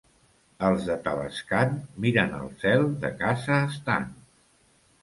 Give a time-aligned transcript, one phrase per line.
[0.69, 4.11] Els de Tavascan miren el cel de casa estant.